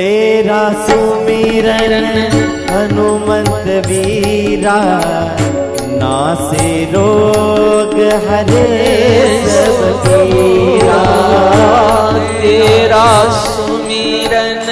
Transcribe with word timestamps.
तेरा 0.00 0.60
सुमिरन 0.84 2.04
हनुमंत 2.68 3.66
वीरा 3.86 4.76
नासे 6.02 6.68
रोग 6.92 7.92
हरे 8.28 8.62
सब 9.56 9.82
पीरा 10.04 11.02
तेरा 12.40 13.04
सुमिरन 13.42 14.70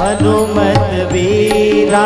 हनुमत 0.00 0.90
वीरा 1.12 2.04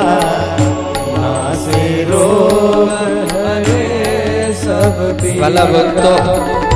नासे 1.15 1.85
रोग 2.11 2.91
हरे 3.37 4.53
सब 4.65 5.07
पीरा 5.23 5.45
भला 5.45 6.68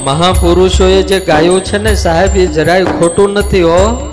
મહાપુરુષોએ 0.00 1.02
જે 1.02 1.20
ગાયું 1.20 1.64
છે 1.64 1.78
ને 1.78 1.94
સાહેબ, 1.94 2.36
એ 2.36 2.46
જરાય 2.46 2.84
ખોટું 2.84 3.32
નથી, 3.32 3.62
હો. 3.62 4.06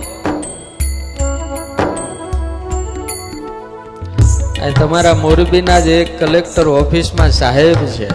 તમારા 4.79 5.13
મોરબીના 5.13 5.79
જે 5.79 6.05
કલેક્ટર 6.05 6.67
ઓફિસમાં 6.67 7.31
સાહેબ 7.31 7.75
છે. 7.75 8.07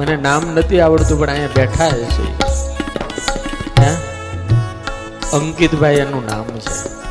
મને 0.00 0.16
નામ 0.16 0.42
નથી 0.54 0.80
આવડતું, 0.80 1.20
પણ 1.20 1.30
અહીંયા 1.30 1.48
બેઠા 1.56 1.88
છે. 1.88 2.52
અંકિતભાઈ 5.32 5.94
એનું 5.94 6.26
નામ 6.26 6.44
છે. 6.44 7.02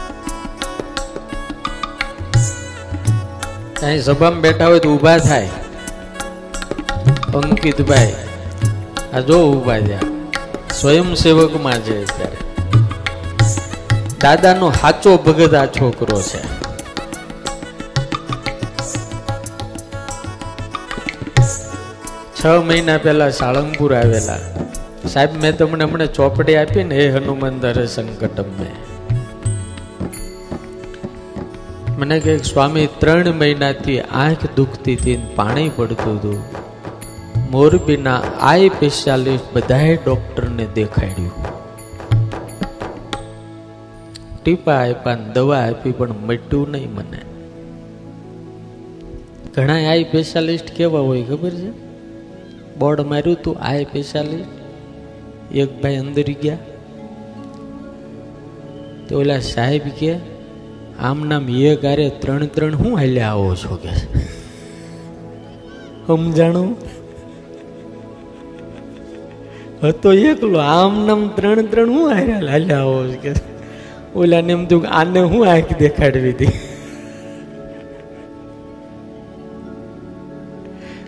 અહીં 3.86 4.04
સભામાં 4.04 4.42
બેઠા 4.42 4.68
હોય 4.68 4.80
તો 4.80 4.90
ઊભા 4.90 5.18
થાય. 5.18 5.50
અંકિતભાઈ. 7.36 8.14
આ 9.14 9.20
જો 9.20 9.38
ઊભા 9.52 9.80
છે 9.80 9.98
સ્વયંસેવકમાં 10.74 11.80
છે 11.80 11.96
અત્યારે. 12.04 12.38
દાદાનો 14.22 14.72
સાચો 14.72 15.18
ભગત 15.18 15.54
આ 15.54 15.66
છોકરો 15.66 16.22
છે. 16.22 16.42
છ 22.40 22.46
મહિના 22.46 22.98
પહેલા 22.98 23.30
સાળંગપુર 23.30 23.96
આવેલા. 23.96 24.40
સાહેબ, 25.14 25.30
મેં 25.42 25.58
તમને 25.58 25.84
હમણાં 25.84 26.14
ચોપડી 26.14 26.56
આપી 26.56 26.84
ને 26.84 26.96
હે 26.96 27.10
હનુમાન 27.10 27.60
દરે 27.60 27.86
સંકટમ 27.88 28.50
મેં 28.60 28.74
મને 32.00 32.20
કહે 32.20 32.38
સ્વામી, 32.38 32.88
ત્રણ 32.98 33.32
મહિનાથી 33.32 34.02
આંખ 34.02 34.46
દુખતી 34.56 34.96
હતી 34.96 35.22
પાણી 35.36 35.70
પડતું 35.76 36.16
હતું. 36.16 36.71
મોરબીના 37.52 38.22
આઈ 38.42 38.70
સ્પેશિયાલિસ્ટ 38.70 39.44
બધાએ 39.54 39.96
ડોક્ટરને 39.96 40.68
દેખાડ્યું. 40.76 41.32
ટીપા 44.44 44.74
આપ્યા 44.74 45.18
દવા 45.34 45.58
આપી, 45.58 45.92
પણ 45.92 46.10
મટ્યું 46.10 46.72
નહીં 46.72 46.94
મને. 46.94 47.18
ઘણા 49.56 49.90
આઈ 49.90 50.04
સ્પેશિયાલિસ્ટ 50.04 50.72
કેવા 50.72 51.00
હોય 51.00 51.24
ખબર 51.24 51.50
છે? 51.50 51.72
બોર્ડ 52.80 53.02
માર્યું 53.02 53.38
તું, 53.44 53.58
આઈ 53.62 53.84
સ્પેશિયાલિસ્ટ? 53.84 55.56
એક 55.56 55.82
ભાઈ 55.82 55.96
અંદર 55.96 56.24
ગયા. 56.24 56.58
તો 59.10 59.20
ઓલા 59.20 59.40
સાહેબ 59.40 59.82
કે, 59.82 60.16
આમ 61.00 61.28
નામ 61.28 61.50
એ 61.50 61.76
કારે 61.76 62.10
ત્રણ 62.10 62.46
ત્રણ 62.46 62.76
હું 62.76 62.98
હાલ્યા 62.98 63.28
આવો 63.28 63.56
છો? 63.56 63.76
કે 63.76 63.90
સમજાણું 66.08 67.01
હતો 69.84 70.14
એકલો. 70.14 70.60
આમ 70.60 71.06
નામ 71.08 71.28
ત્રણ 71.28 71.62
ત્રણ 71.62 71.90
હું 71.90 72.10
હાલ્યા 72.10 72.52
હાલ્યા 72.52 72.80
આવો 72.80 73.04
કે. 73.22 73.34
ઓલા 74.16 74.42
ને 74.42 74.54
એમ 74.54 74.66
તું 74.66 74.88
આને 74.90 75.20
હું 75.20 75.48
આંખ 75.48 75.78
દેખાડવી 75.80 76.30
હતી. 76.30 76.48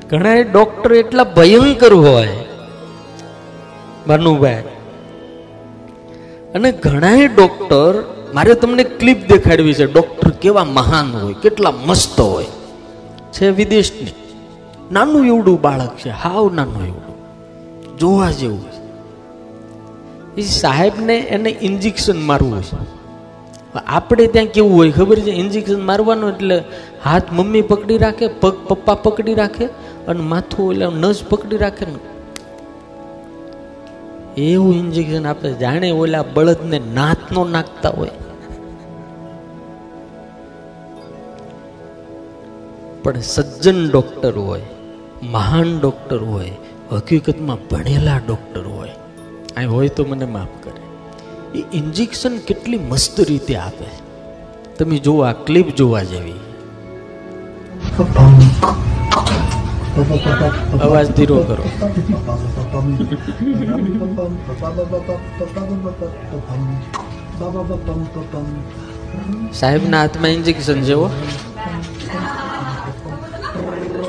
ઘણા 0.10 0.34
ડોક્ટર 0.54 0.94
એટલા 0.94 1.24
ભયંકર 1.24 1.94
હોય, 1.94 2.28
ભાનુભાઈ. 4.08 4.64
અને 6.56 6.72
ઘણા 6.72 7.16
ડોક્ટર, 7.36 8.04
મારે 8.34 8.54
તમને 8.54 8.84
ક્લિપ 8.84 9.28
દેખાડવી 9.28 9.74
છે. 9.74 9.86
ડોક્ટર 9.86 10.30
કેવા 10.30 10.64
મહાન 10.64 11.12
હોય, 11.12 11.34
કેટલા 11.42 11.74
મસ્ત 11.86 12.20
હોય. 12.20 12.46
છે 13.34 13.50
વિદેશની. 13.50 14.12
નાનું 14.92 15.26
એવડું 15.26 15.62
બાળક 15.62 15.98
છે, 15.98 16.10
હાવ 16.10 16.54
નાનું 16.54 16.88
એવડું. 16.88 17.13
જોવા 18.04 18.32
જેવું 18.32 18.66
એ 20.38 20.42
સાહેબને 20.42 21.18
એને 21.18 21.50
ઇન્જેક્શન 21.62 22.22
મારવું 22.22 22.64
છે 22.64 22.78
આપણે 23.88 24.28
ત્યાં 24.28 24.46
કેવું 24.46 24.78
હોય 24.78 24.92
ખબર 24.92 25.20
છે? 25.20 25.32
ઇન્જેક્શન 25.32 25.86
મારવાનું 25.86 26.30
એટલે 26.30 26.64
હાથ 27.04 27.32
મમ્મી 27.32 27.62
પકડી 27.62 27.98
રાખે, 27.98 28.28
પગ 28.28 28.54
પપ્પા 28.68 28.94
પકડી 28.94 29.34
રાખે 29.34 29.66
અને 30.08 30.22
માથું 30.22 30.72
એટલે 30.72 30.88
નસ 30.88 31.24
પકડી 31.30 31.58
રાખે 31.58 31.86
ને. 31.86 32.00
એવું 34.42 34.76
ઇન્જેક્શન 34.76 35.28
આપે. 35.28 35.54
જાણે 35.54 35.92
ઓલા 35.92 36.24
બળદને 36.34 36.82
નાતનો 36.94 37.46
નાખતા 37.46 37.90
હોય. 37.90 38.10
પણ 43.04 43.20
સજ્જન 43.20 43.92
ડોક્ટર 43.92 44.38
હોય, 44.38 44.62
મહાન 45.24 45.80
ડોક્ટર 45.80 46.18
હોય 46.18 46.52
હકીકતમાં 46.96 47.58
ભણેલા 47.72 48.18
ડોક્ટર 48.18 48.68
હોય. 48.68 48.90
અહીં 49.58 49.72
હોય 49.72 49.88
તો 49.88 50.06
મને 50.06 50.26
માફ 50.26 50.48
કરે. 50.64 50.84
એ 51.60 51.66
ઇન્જેક્શન 51.74 52.38
કેટલી 52.38 52.78
મસ્ત 52.78 53.22
રીતે 53.22 53.56
આપે. 53.56 53.86
તમે 54.80 54.98
જુઓ 54.98 55.22
આ 55.22 55.32
ક્લિપ 55.32 55.76
જોવા 55.76 56.04
જેવી. 56.04 56.34
અવાજ 60.82 61.12
ધીરો 61.12 61.38
કરો. 61.38 61.64
સાહેબના 69.54 70.02
હાથમાં 70.02 70.28
ઇન્જેક્શન 70.28 70.82
હો. 70.82 71.10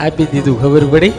આપી 0.00 0.24
દીધું, 0.24 0.62
ખબર 0.62 0.84
પડી? 0.84 1.12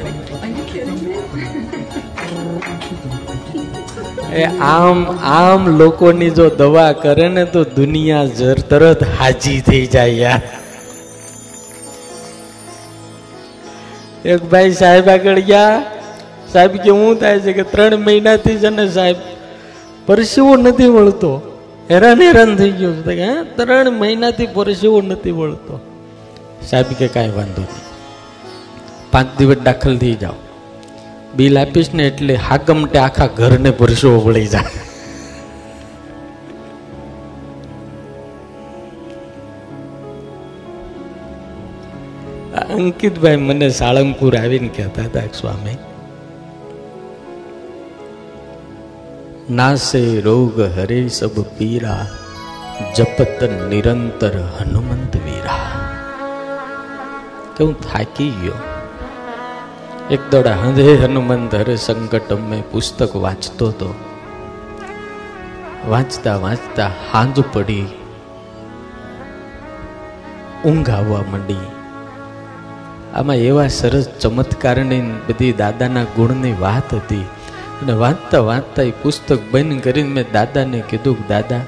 આમ 4.62 5.20
આમ 5.22 5.68
લોકોની 5.78 6.30
જો 6.30 6.50
દવા 6.50 6.92
કરે 6.92 7.28
ને 7.28 7.46
તો 7.46 7.64
દુનિયા 7.64 8.26
જર 8.26 8.60
તરત 8.60 9.04
હાજી 9.04 9.62
થઈ 9.62 9.86
જાય 9.86 10.10
યાર. 10.10 10.42
એક 14.26 14.44
ભાઈ 14.44 14.72
સાહેબ 14.72 15.10
આગળ 15.10 15.40
ગયા. 15.40 15.84
સાહેબ 16.54 16.72
કે, 16.72 16.90
હું 16.90 17.20
થાય 17.20 17.40
છે 17.40 17.54
કે 17.54 17.64
ત્રણ 17.64 17.96
મહિનાથી 17.96 18.58
છે 18.58 18.70
ને 18.70 18.90
સાહેબ 18.90 19.16
પરસેવો 20.06 20.56
નથી 20.56 20.86
વળતો. 20.86 21.42
હેરાન 21.92 22.22
હેરાન 22.22 22.56
થઈ 22.56 22.72
ગયો 22.72 22.94
છે. 22.94 23.44
ત્રણ 23.44 23.90
મહિનાથી 23.90 24.48
પરસેવો 24.48 25.02
નથી 25.02 25.32
વળતો. 25.32 25.97
સાહેબ 26.62 26.90
કે 27.00 27.08
કાંઈ 27.08 27.38
વાંધો 27.38 27.64
નહીં. 27.64 27.86
પાંચ 29.12 29.30
દિવસ 29.38 29.64
દાખલ 29.70 29.96
થઈ 29.98 30.18
જાઓ. 30.24 30.38
બિલ 31.36 31.60
આપીશ 31.60 31.90
ને 31.94 32.04
એટલે 32.08 32.36
હાકમટે 32.50 33.00
આખા 33.00 33.30
ઘરને 33.40 33.72
પરસેવો 33.80 34.20
વળી 34.28 34.48
જાય. 34.48 34.84
અંકિતભાઈ 42.76 43.40
મને 43.48 43.68
સાળંગપુર 43.70 44.34
આવીને 44.38 44.70
કહેતા 44.76 45.06
હતા 45.06 45.28
સ્વામી, 45.40 45.78
નાસે 49.50 50.02
રોગ 50.22 50.56
હરે 50.78 51.00
સબ 51.10 51.46
પીરા, 51.58 52.04
જપત 52.96 53.40
નિરંતર 53.72 54.36
હનુમંત 54.56 55.14
વીરા. 55.26 55.87
કે 57.58 57.64
હું 57.64 57.82
થાકી 57.82 58.30
ગયો? 58.30 58.54
એક 60.12 60.20
દોડા 60.32 60.56
હંધે 60.56 60.96
હનુમંત 60.96 61.52
ધરે 61.52 61.76
સંકટ 61.76 62.34
મેં 62.34 62.72
પુસ્તક 62.72 63.16
વાંચતો 63.16 63.68
હતો 63.68 63.96
વાંચતા 65.88 66.38
વાંચતા 66.38 66.92
હાંજ 67.12 67.40
પડી. 67.54 67.86
ઊંઘ 70.66 70.90
આવવા 70.90 71.20
માંડી. 71.32 71.58
આમાં 73.16 73.36
એવા 73.36 73.68
સરસ 73.68 74.08
ચમત્કારની 74.22 75.02
બધી 75.02 75.54
દાદાના 75.54 76.04
ગુણની 76.04 76.54
વાત 76.60 76.94
હતી. 76.94 77.22
અને 77.82 77.94
વાંચતા 77.94 78.40
વાંચતા 78.40 78.84
એ 78.84 78.92
પુસ્તક 78.92 79.40
બંધ 79.52 79.84
કરીને 79.84 80.10
મેં 80.10 80.26
દાદાને 80.34 80.84
કીધું 80.90 81.18
કે, 81.18 81.24
દાદા, 81.28 81.60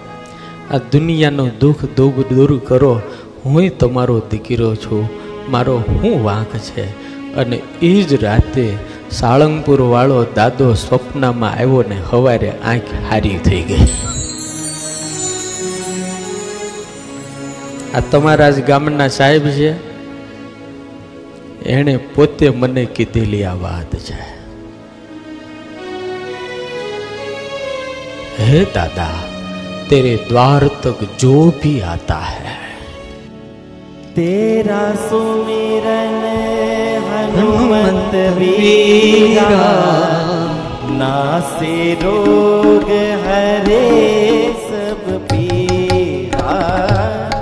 આ 0.72 0.78
દુનિયાનો 0.78 1.50
દુઃખ 1.60 1.86
દુઃખ 1.98 2.14
દૂર 2.14 2.60
કરો. 2.60 3.02
હું 3.46 3.78
તમારો 3.80 4.20
દીકરો 4.20 4.76
છું. 4.76 5.19
મારો 5.50 5.78
હું 5.78 6.24
વાંક 6.24 6.58
છે? 6.58 7.10
અને 7.36 7.60
એ 7.82 8.02
જ 8.02 8.24
રાતે 8.24 8.78
સાળંગપુરવાળો 9.12 10.26
દાદો 10.36 10.74
સ્વપ્નમાં 10.74 11.52
આવ્યો 11.52 11.84
ને 11.90 12.02
સવારે 12.12 12.52
આંખ 12.52 12.82
હારી 13.10 13.38
થઈ 13.38 13.62
ગઈ. 13.62 13.88
આ 17.96 18.00
તમારા 18.12 18.50
જ 18.50 18.66
ગામના 18.66 19.08
સાહેબ 19.08 19.48
છે? 19.48 19.90
એણે 21.64 21.98
પોતે 21.98 22.50
મને 22.50 22.86
કીધેલી 22.86 23.44
આ 23.44 23.54
વાત 23.54 23.96
છે. 23.96 24.40
હે 28.44 28.66
દાદા, 28.76 29.10
તેરે 29.90 30.20
દ્વાર 30.30 30.68
તક 30.68 31.04
જો 31.20 31.54
ભી 31.64 31.82
આતા 31.82 32.20
હૈ. 32.20 32.59
तेरा 34.19 34.83
सुमिरन 35.05 36.21
हनुमंत 37.09 38.15
वीरा 38.37 39.49
नासे 41.01 41.79
रोग 42.03 42.91
हरे 43.25 43.83
सब 44.69 45.05
पीरा 45.31 46.59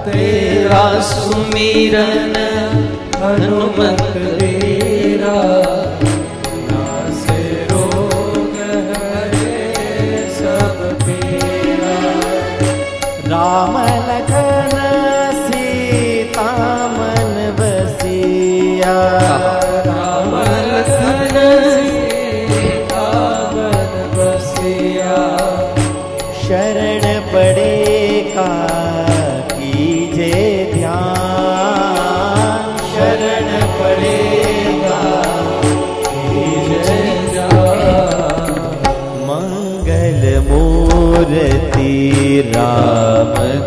तेरा 0.06 0.85
सुमिरन 1.11 2.37
हनुमत 3.23 4.36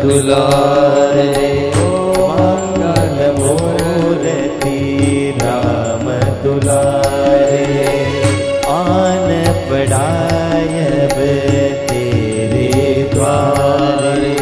दुलारे 0.02 1.24
मंगल 2.28 3.18
मूर्ति 3.38 4.78
राम 5.42 6.06
दुलारे 6.44 7.66
आन 8.76 9.28
पड़ायब 9.68 11.16
तेरे 11.90 12.70
द्वारे 13.12 14.32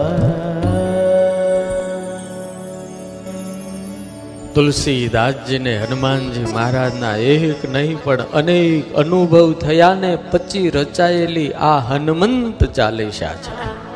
તુલસીદાસજીને 4.57 5.73
હનુમાનજી 5.77 6.45
મહારાજના 6.53 7.15
એક 7.15 7.65
નહીં, 7.69 7.97
પણ 8.03 8.21
અનેક 8.33 8.95
અનુભવ 8.95 9.53
થયા 9.53 9.93
ને 9.93 10.15
પછી 10.31 10.69
રચાયેલી 10.69 11.51
આ 11.53 11.79
હનુમંત 11.79 12.63
ચાલીસા 12.63 13.35
છે. 13.45 13.86